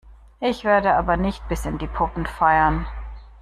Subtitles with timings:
[0.39, 2.87] Ich werde aber nicht bis in die Puppen feiern.